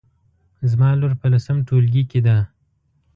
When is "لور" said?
0.99-1.13